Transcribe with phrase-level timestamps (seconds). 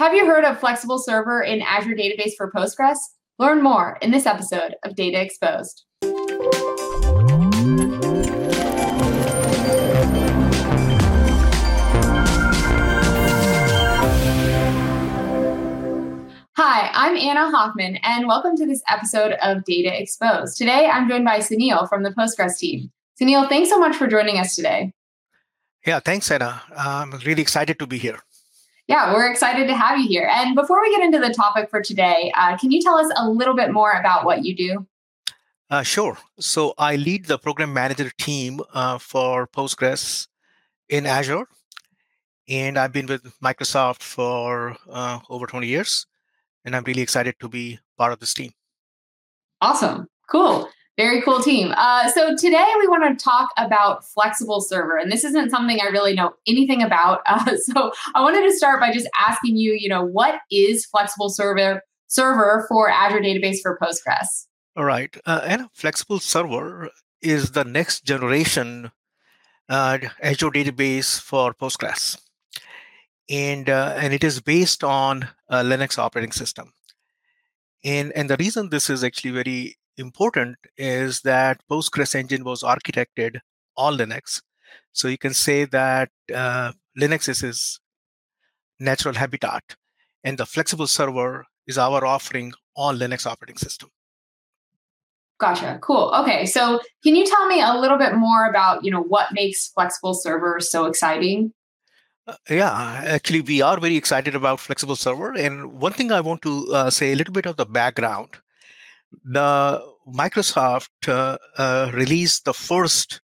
[0.00, 2.96] Have you heard of Flexible Server in Azure Database for Postgres?
[3.38, 5.84] Learn more in this episode of Data Exposed.
[16.56, 20.56] Hi, I'm Anna Hoffman, and welcome to this episode of Data Exposed.
[20.56, 22.90] Today, I'm joined by Sunil from the Postgres team.
[23.20, 24.94] Sunil, thanks so much for joining us today.
[25.86, 26.62] Yeah, thanks, Anna.
[26.74, 28.20] I'm really excited to be here.
[28.90, 30.28] Yeah, we're excited to have you here.
[30.28, 33.30] And before we get into the topic for today, uh, can you tell us a
[33.30, 34.84] little bit more about what you do?
[35.70, 36.18] Uh, sure.
[36.40, 40.26] So I lead the program manager team uh, for Postgres
[40.88, 41.46] in Azure.
[42.48, 46.08] And I've been with Microsoft for uh, over 20 years.
[46.64, 48.50] And I'm really excited to be part of this team.
[49.60, 50.08] Awesome.
[50.28, 50.68] Cool.
[51.00, 51.72] Very cool team.
[51.78, 55.86] Uh, so today we want to talk about flexible server, and this isn't something I
[55.86, 57.22] really know anything about.
[57.30, 61.30] Uh, so I wanted to start by just asking you, you know, what is flexible
[61.30, 64.46] server server for Azure Database for Postgres?
[64.76, 66.90] All right, uh, and flexible server
[67.22, 68.90] is the next generation
[69.70, 72.20] uh, Azure Database for Postgres,
[73.30, 76.74] and uh, and it is based on a Linux operating system.
[77.82, 83.38] And, and the reason this is actually very important is that Postgres engine was architected
[83.76, 84.42] all Linux.
[84.92, 87.78] So you can say that uh, Linux is its
[88.80, 89.62] natural habitat,
[90.24, 93.90] and the flexible server is our offering on Linux operating system.
[95.38, 95.78] Gotcha.
[95.80, 96.12] Cool.
[96.16, 96.44] Okay.
[96.44, 100.12] So can you tell me a little bit more about, you know, what makes flexible
[100.12, 101.52] server so exciting?
[102.26, 105.32] Uh, yeah, actually, we are very excited about flexible server.
[105.32, 108.36] And one thing I want to uh, say a little bit of the background
[109.24, 113.20] the Microsoft uh, uh, released the first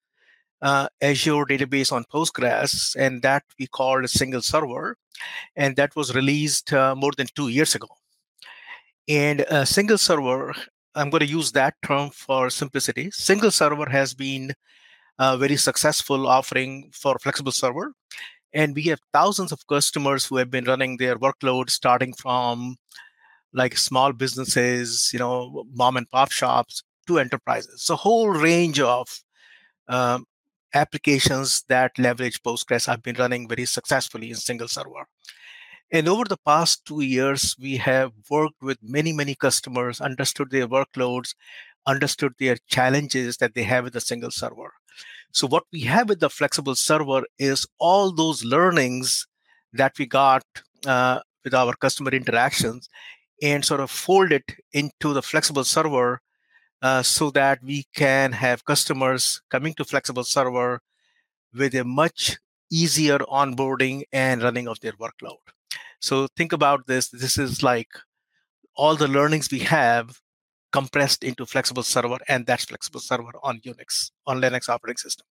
[0.63, 4.97] uh, Azure database on Postgres, and that we called a single server,
[5.57, 7.89] and that was released more than two years ago.
[9.09, 10.55] And a single server,
[10.95, 13.11] I'm going to use that term for simplicity.
[13.11, 14.53] Single server has been
[15.19, 17.93] a very successful offering for flexible server,
[18.53, 22.77] and we have thousands of customers who have been running their workloads starting from
[23.55, 27.83] like small businesses, you know, mom and pop shops to enterprises.
[27.83, 29.09] So whole range of
[29.89, 30.27] um,
[30.75, 35.07] applications that leverage Postgres have been running very successfully in single server.
[35.91, 40.67] And over the past two years, we have worked with many, many customers, understood their
[40.67, 41.35] workloads,
[41.87, 44.73] understood their challenges that they have with the single server.
[45.33, 49.27] So what we have with the flexible server is all those learnings
[49.73, 50.45] that we got
[50.87, 52.89] uh, with our customer interactions
[53.45, 56.21] and sort of fold it into the flexible server
[56.81, 60.81] uh, so that we can have customers coming to flexible server
[61.53, 62.39] with a much
[62.71, 65.37] easier onboarding and running of their workload.
[66.01, 67.09] So think about this.
[67.11, 67.89] This is like
[68.77, 70.19] all the learnings we have
[70.73, 75.27] compressed into flexible server, and that's flexible server on Unix, on Linux operating system.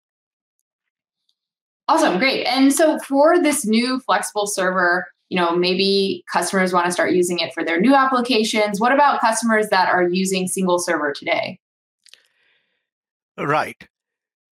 [1.87, 2.45] Awesome, great.
[2.45, 7.39] And so for this new flexible server, you know maybe customers want to start using
[7.39, 8.79] it for their new applications.
[8.79, 11.59] What about customers that are using single server today?
[13.37, 13.87] Right.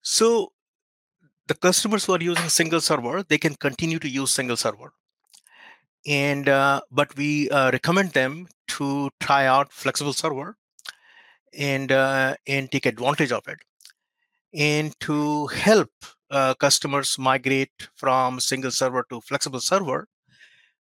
[0.01, 0.53] So
[1.47, 4.93] the customers who are using single server they can continue to use single server.
[6.05, 10.57] And uh, but we uh, recommend them to try out flexible server
[11.57, 13.59] and uh, and take advantage of it.
[14.53, 15.89] And to help
[16.29, 20.07] uh, customers migrate from single server to flexible server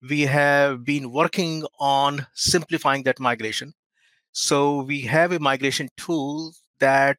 [0.03, 3.72] we have been working on simplifying that migration.
[4.32, 7.16] So we have a migration tool that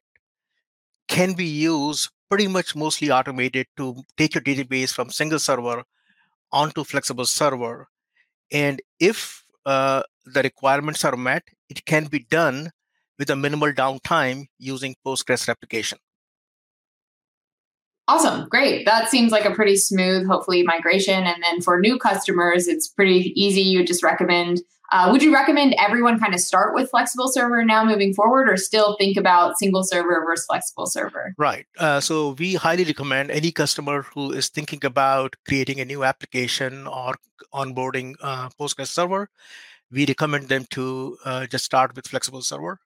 [1.08, 5.82] can be used pretty much mostly automated to take your database from single server
[6.52, 7.88] onto flexible server.
[8.52, 12.70] And if uh, the requirements are met, it can be done
[13.18, 15.98] with a minimal downtime using Postgres replication.
[18.10, 18.48] Awesome.
[18.48, 18.86] Great.
[18.86, 21.22] That seems like a pretty smooth, hopefully, migration.
[21.22, 23.60] And then for new customers, it's pretty easy.
[23.60, 24.62] You just recommend.
[24.90, 28.56] Uh, would you recommend everyone kind of start with flexible server now moving forward, or
[28.56, 31.34] still think about single server versus flexible server?
[31.38, 31.66] Right.
[31.78, 36.88] Uh, so we highly recommend any customer who is thinking about creating a new application
[36.88, 37.14] or
[37.54, 39.30] onboarding uh, Postgres server,
[39.92, 42.80] we recommend them to uh, just start with flexible server.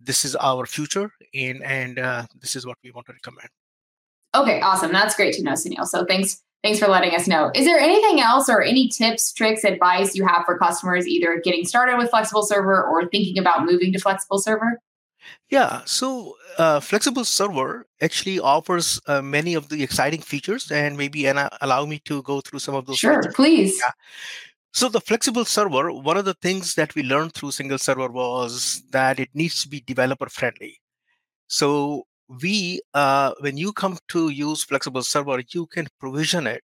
[0.00, 3.50] This is our future, and and uh, this is what we want to recommend.
[4.34, 4.92] Okay, awesome.
[4.92, 5.86] That's great to know, Sunil.
[5.86, 7.50] So thanks thanks for letting us know.
[7.54, 11.64] Is there anything else or any tips, tricks, advice you have for customers either getting
[11.64, 14.80] started with flexible server or thinking about moving to flexible server?
[15.48, 21.26] Yeah, so uh, flexible server actually offers uh, many of the exciting features, and maybe
[21.26, 22.98] Anna allow me to go through some of those.
[22.98, 23.34] Sure, features.
[23.34, 23.80] please.
[23.82, 23.92] Yeah.
[24.72, 28.82] So the flexible server, one of the things that we learned through single server was
[28.90, 30.80] that it needs to be developer friendly.
[31.46, 36.62] So we, uh, when you come to use flexible server, you can provision it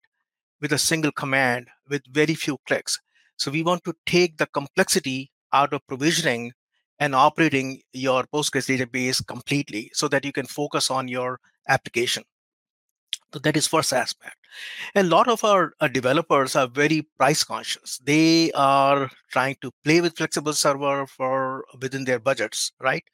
[0.60, 2.98] with a single command with very few clicks.
[3.36, 6.52] So we want to take the complexity out of provisioning
[6.98, 12.22] and operating your Postgres database completely so that you can focus on your application.
[13.32, 14.36] So that is first aspect.
[14.94, 17.98] And a lot of our uh, developers are very price conscious.
[18.04, 23.04] They are trying to play with flexible server for within their budgets, right?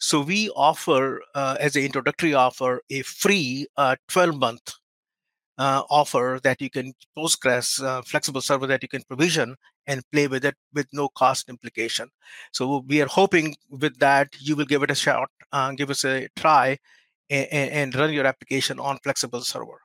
[0.00, 4.72] So we offer, uh, as an introductory offer, a free uh, 12 month
[5.58, 9.56] uh, offer that you can Postgres uh, flexible server that you can provision
[9.86, 12.08] and play with it with no cost implication.
[12.52, 16.04] So we are hoping with that you will give it a shot, uh, give us
[16.04, 16.78] a try,
[17.28, 19.82] and, and run your application on flexible server.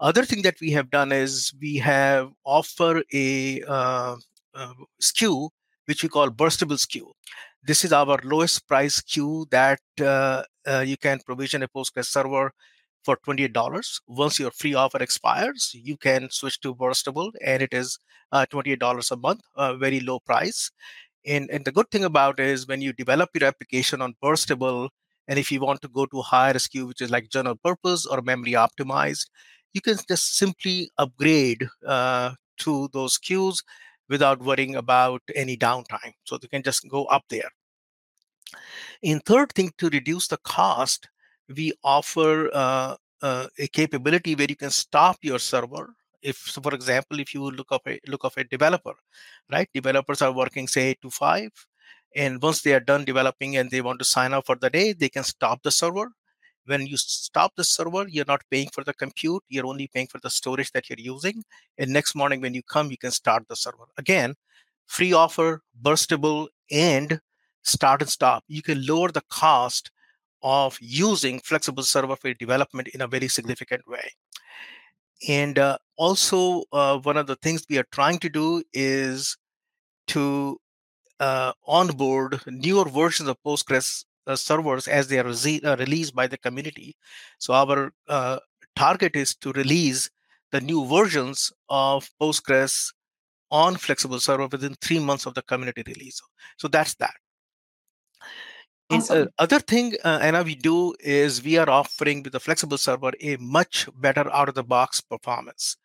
[0.00, 4.16] Other thing that we have done is we have offer a uh,
[4.54, 5.50] uh, SKU
[5.86, 7.10] which we call burstable SKU.
[7.66, 12.52] This is our lowest price SKU that uh, uh, you can provision a Postgres server
[13.02, 14.00] for $28.
[14.06, 17.98] Once your free offer expires, you can switch to burstable and it is
[18.32, 20.70] uh, $28 a month, a very low price.
[21.24, 24.90] And, and the good thing about is when you develop your application on burstable,
[25.26, 28.20] and if you want to go to higher SKU, which is like general purpose or
[28.20, 29.30] memory optimized,
[29.72, 33.62] you can just simply upgrade uh, to those SKUs
[34.08, 36.12] without worrying about any downtime.
[36.24, 37.50] So they can just go up there.
[39.02, 41.08] In third thing, to reduce the cost,
[41.54, 45.94] we offer uh, uh, a capability where you can stop your server.
[46.22, 48.94] If, so for example, if you look up a look up a developer,
[49.52, 49.68] right?
[49.74, 51.50] Developers are working say eight to five,
[52.16, 54.92] and once they are done developing and they want to sign up for the day,
[54.94, 56.12] they can stop the server.
[56.66, 59.42] When you stop the server, you're not paying for the compute.
[59.48, 61.44] You're only paying for the storage that you're using.
[61.78, 64.34] And next morning when you come, you can start the server again.
[64.86, 67.20] Free offer, burstable, and
[67.62, 68.44] start and stop.
[68.48, 69.90] You can lower the cost
[70.42, 74.12] of using flexible server for development in a very significant way.
[75.28, 79.36] And uh, also, uh, one of the things we are trying to do is
[80.08, 80.58] to
[81.20, 86.26] uh, onboard newer versions of Postgres uh, servers as they are re- uh, released by
[86.26, 86.96] the community.
[87.38, 88.38] So, our uh,
[88.76, 90.10] target is to release
[90.52, 92.92] the new versions of Postgres
[93.50, 96.20] on flexible server within three months of the community release.
[96.56, 97.14] So, that's that.
[98.90, 99.16] Awesome.
[99.16, 102.78] In, uh, other thing, uh, Anna, we do is we are offering with the flexible
[102.78, 105.76] server a much better out of the box performance.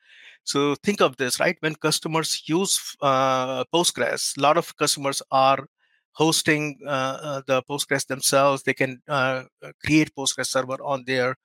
[0.44, 1.58] So think of this, right?
[1.60, 5.68] When customers use uh, Postgres, a lot of customers are
[6.20, 8.64] hosting uh, uh the Postgres themselves.
[8.64, 9.44] They can uh,
[9.86, 11.36] create Postgres server on their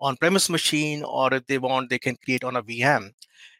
[0.00, 3.10] on-premise machine, or if they want, they can create on a VM.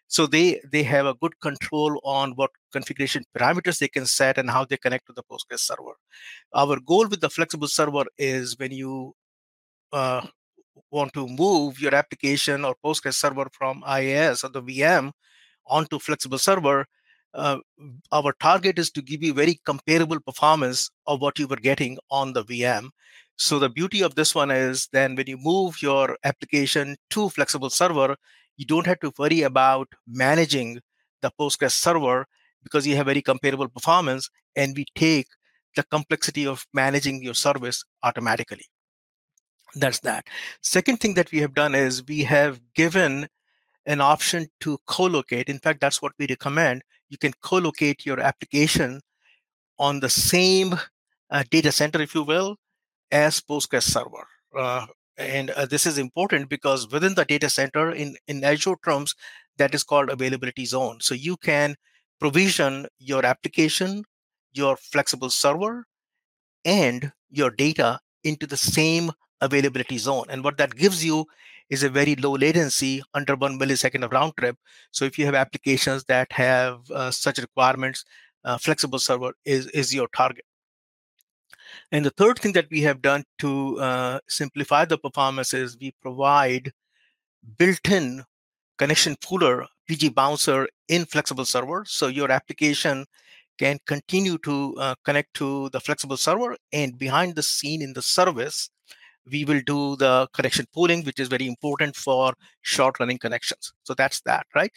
[0.09, 4.51] So they they have a good control on what configuration parameters they can set and
[4.51, 5.97] how they connect to the Postgres server.
[6.53, 9.15] Our goal with the flexible server is when you
[9.93, 10.27] uh,
[10.91, 15.13] want to move your application or Postgres server from IaaS or the VM
[15.67, 16.87] onto flexible server,
[17.34, 17.58] uh,
[18.11, 22.32] our target is to give you very comparable performance of what you were getting on
[22.32, 22.90] the VM.
[23.37, 27.70] So the beauty of this one is then when you move your application to flexible
[27.70, 28.17] server,
[28.56, 30.81] you don't have to worry about managing
[31.23, 32.26] the Postgres server
[32.62, 35.26] because you have very comparable performance and we take
[35.75, 38.66] the complexity of managing your service automatically.
[39.75, 40.26] That's that.
[40.61, 43.28] Second thing that we have done is we have given
[43.87, 45.49] an option to co-locate.
[45.49, 46.83] In fact, that's what we recommend.
[47.12, 49.02] You can co-locate your application
[49.78, 50.75] on the same
[51.31, 52.57] uh, data center, if you will,
[53.11, 54.26] as Postgres server.
[54.57, 54.87] Uh,
[55.19, 59.14] and uh, this is important because within the data center in, in Azure terms,
[59.59, 61.00] that is called availability zone.
[61.02, 61.76] So you can
[62.19, 64.04] provision your application,
[64.54, 65.85] your flexible server,
[66.64, 69.11] and your data into the same
[69.42, 70.25] availability zone.
[70.31, 71.26] And what that gives you
[71.71, 74.57] is a very low latency under one millisecond of round trip.
[74.90, 78.04] So if you have applications that have uh, such requirements,
[78.45, 80.45] uh, flexible server is, is your target.
[81.90, 85.95] And the third thing that we have done to uh, simplify the performance is we
[86.02, 86.73] provide
[87.59, 88.25] built-in
[88.78, 91.85] connection pooler PgBouncer in flexible server.
[91.87, 93.07] So your application
[93.59, 98.02] can continue to uh, connect to the flexible server and behind the scene in the
[98.02, 98.71] service,
[99.31, 103.73] we will do the connection pooling, which is very important for short running connections.
[103.85, 104.73] So that's that, right?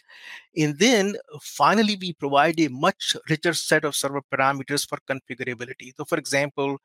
[0.56, 5.92] And then finally, we provide a much richer set of server parameters for configurability.
[5.96, 6.78] So for example,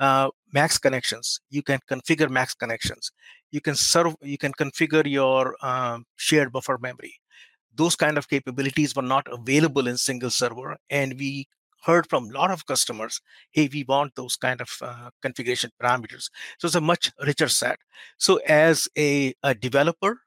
[0.00, 3.12] uh, max connections, you can configure max connections.
[3.50, 7.14] You can serve, you can configure your um, shared buffer memory.
[7.74, 11.46] those kind of capabilities were not available in single server and we
[11.82, 13.20] heard from a lot of customers
[13.52, 16.30] hey we want those kind of uh, configuration parameters.
[16.58, 17.78] So it's a much richer set.
[18.18, 20.20] So as a, a developer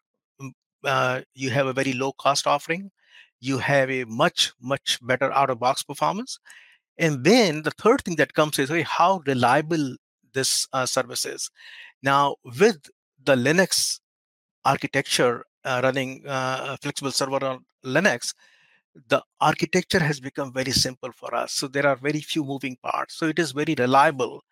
[0.83, 2.91] uh, you have a very low cost offering
[3.39, 6.39] you have a much much better out of box performance
[6.97, 9.95] and then the third thing that comes is hey, how reliable
[10.33, 11.49] this uh, service is.
[12.01, 12.89] Now with
[13.23, 13.99] the linux
[14.65, 18.33] architecture uh, running uh, a flexible server on linux
[19.09, 21.53] the architecture has become very simple for us.
[21.53, 23.15] So there are very few moving parts.
[23.15, 24.43] So it is very reliable.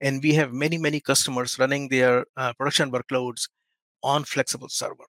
[0.00, 3.48] And we have many, many customers running their uh, production workloads
[4.02, 5.04] on flexible server.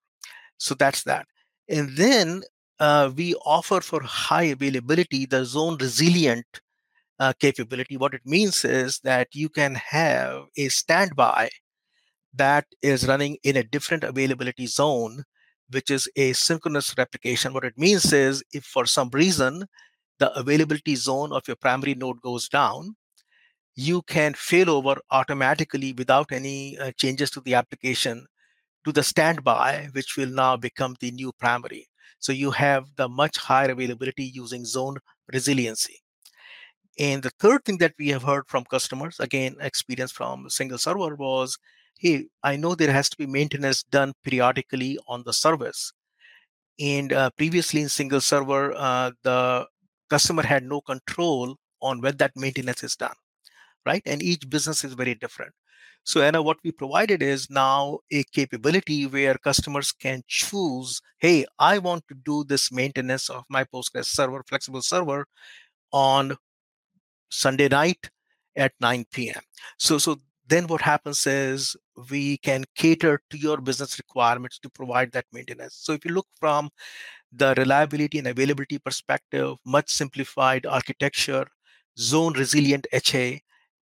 [0.58, 1.28] So that's that.
[1.68, 2.42] And then
[2.80, 6.46] uh, we offer for high availability the zone resilient
[7.20, 7.98] uh, capability.
[7.98, 11.50] What it means is that you can have a standby
[12.34, 15.24] that is running in a different availability zone
[15.72, 17.54] which is a synchronous replication.
[17.54, 19.66] What it means is if for some reason
[20.20, 22.96] the availability zone of your primary node goes down,
[23.76, 28.26] you can fail over automatically without any uh, changes to the application
[28.86, 31.88] to the standby, which will now become the new primary.
[32.20, 34.98] So you have the much higher availability using zone
[35.32, 36.00] resiliency.
[36.98, 41.16] And the third thing that we have heard from customers, again, experience from single server
[41.16, 41.58] was
[42.00, 45.92] hey, I know there has to be maintenance done periodically on the service.
[46.80, 49.68] And uh, previously in single server, uh, the
[50.10, 53.16] customer had no control on when that maintenance is done,
[53.86, 54.02] right?
[54.06, 55.52] And each business is very different.
[56.06, 61.78] So, Anna, what we provided is now a capability where customers can choose, hey, I
[61.80, 65.28] want to do this maintenance of my Postgres server, flexible server
[65.92, 66.38] on
[67.30, 68.10] Sunday night
[68.56, 69.42] at 9 p.m.
[69.78, 70.18] So, so
[70.50, 71.76] then what happens is
[72.10, 75.76] we can cater to your business requirements to provide that maintenance.
[75.76, 76.70] So if you look from
[77.32, 81.46] the reliability and availability perspective, much simplified architecture,
[81.98, 83.42] zone resilient HA,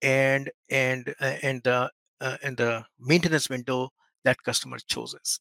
[0.02, 1.90] and and uh, and the
[2.20, 3.90] uh, and the maintenance window
[4.24, 5.40] that customer chooses.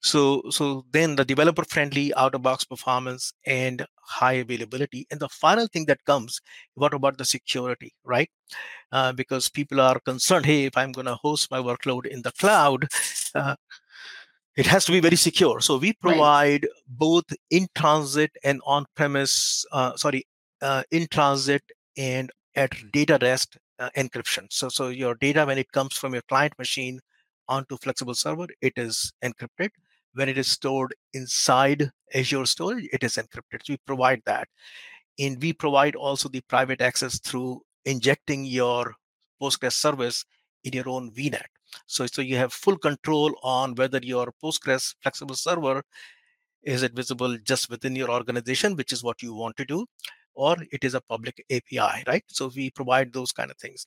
[0.00, 5.06] So so then the developer friendly out of box performance and high availability.
[5.10, 6.40] And the final thing that comes,
[6.74, 8.30] what about the security, right?
[8.92, 12.32] Uh, because people are concerned, hey, if I'm going to host my workload in the
[12.32, 12.86] cloud,
[13.34, 13.56] uh,
[14.56, 15.60] it has to be very secure.
[15.60, 16.72] So we provide right.
[16.88, 20.26] both in transit and on premise, uh, sorry,
[20.62, 21.62] uh, in transit
[21.96, 24.46] and at data rest uh, encryption.
[24.50, 27.00] So, so your data, when it comes from your client machine
[27.48, 29.70] onto flexible server, it is encrypted
[30.18, 33.64] when it is stored inside Azure storage, it is encrypted.
[33.64, 34.48] So we provide that.
[35.18, 38.94] And we provide also the private access through injecting your
[39.40, 40.24] Postgres service
[40.64, 41.46] in your own VNet.
[41.86, 45.82] So, so you have full control on whether your Postgres flexible server
[46.64, 49.86] is it visible just within your organization, which is what you want to do,
[50.34, 52.24] or it is a public API, right?
[52.26, 53.86] So we provide those kind of things.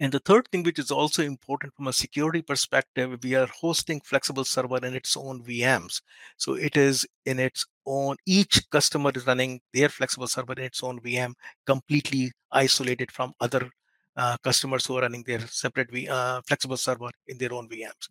[0.00, 4.00] And the third thing, which is also important from a security perspective, we are hosting
[4.00, 6.02] flexible server in its own VMs.
[6.36, 10.82] So it is in its own, each customer is running their flexible server in its
[10.82, 11.34] own VM,
[11.66, 13.70] completely isolated from other
[14.16, 18.08] uh, customers who are running their separate v, uh, flexible server in their own VMs.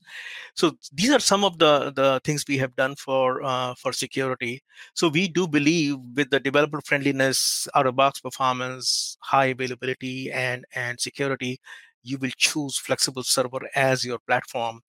[0.56, 4.64] So these are some of the the things we have done for uh, for security.
[4.94, 10.66] So we do believe with the developer friendliness, out of box performance, high availability, and
[10.76, 11.60] and security,
[12.04, 14.82] you will choose flexible server as your platform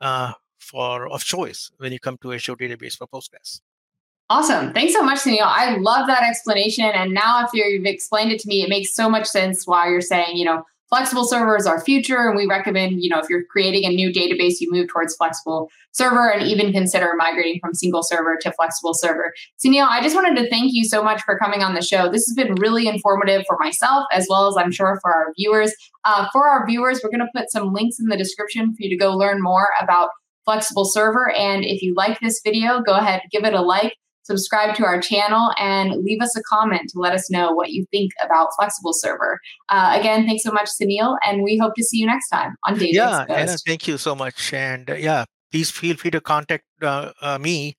[0.00, 3.60] uh, for of choice when you come to Azure database for Postgres.
[4.30, 4.72] Awesome.
[4.72, 5.42] Thanks so much, Sunil.
[5.42, 6.86] I love that explanation.
[6.86, 10.00] And now, if you've explained it to me, it makes so much sense why you're
[10.00, 12.28] saying, you know, flexible server is our future.
[12.28, 15.70] And we recommend, you know, if you're creating a new database, you move towards flexible
[15.92, 19.32] server and even consider migrating from single server to flexible server.
[19.62, 22.10] Sunil, I just wanted to thank you so much for coming on the show.
[22.10, 25.74] This has been really informative for myself, as well as I'm sure for our viewers.
[26.04, 28.90] Uh, for our viewers, we're going to put some links in the description for you
[28.90, 30.10] to go learn more about
[30.44, 31.30] flexible server.
[31.30, 35.00] And if you like this video, go ahead, give it a like subscribe to our
[35.00, 38.92] channel, and leave us a comment to let us know what you think about Flexible
[38.92, 39.40] Server.
[39.68, 42.78] Uh, again, thanks so much, Sunil, and we hope to see you next time on
[42.78, 44.52] Data Yeah, Anna, thank you so much.
[44.52, 47.76] And uh, yeah, please feel free to contact uh, uh, me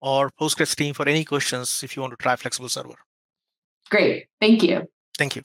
[0.00, 2.94] or Postgres team for any questions if you want to try Flexible Server.
[3.90, 4.26] Great.
[4.40, 4.88] Thank you.
[5.16, 5.42] Thank you.